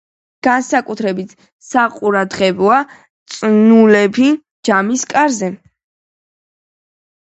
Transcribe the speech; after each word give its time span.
განსაკუთრებით 0.45 1.35
საყურადღებოა 1.67 2.81
წნულები 3.37 4.35
ჯამის 4.73 5.09
კარზე. 5.17 5.57